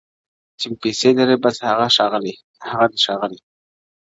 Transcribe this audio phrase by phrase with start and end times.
[0.59, 2.33] چي پیسې لري بس هغه دي
[3.05, 3.39] ښاغلي.